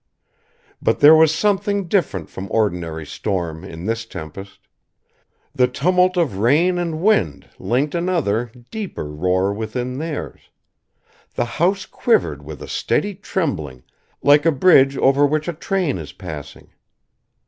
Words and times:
But 0.81 0.99
there 0.99 1.15
was 1.15 1.31
something 1.31 1.87
different 1.87 2.27
from 2.27 2.47
ordinary 2.49 3.05
storm 3.05 3.63
in 3.63 3.85
this 3.85 4.03
tempest. 4.07 4.61
The 5.53 5.67
tumult 5.67 6.17
of 6.17 6.39
rain 6.39 6.79
and 6.79 7.01
wind 7.03 7.47
linked 7.59 7.93
another, 7.93 8.51
deeper 8.71 9.11
roar 9.11 9.53
with 9.53 9.73
theirs. 9.73 10.41
The 11.35 11.45
house 11.45 11.85
quivered 11.85 12.41
with 12.41 12.63
a 12.63 12.67
steady 12.67 13.13
trembling 13.13 13.83
like 14.23 14.43
a 14.43 14.51
bridge 14.51 14.97
over 14.97 15.23
which 15.23 15.47
a 15.47 15.53
train 15.53 15.99
is 15.99 16.13
passing. 16.13 16.71